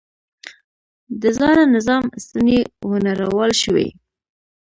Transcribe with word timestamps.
د 1.21 1.23
زاړه 1.37 1.63
نظام 1.75 2.03
ستنې 2.23 2.59
ونړول 2.89 3.51
شوې. 3.61 3.87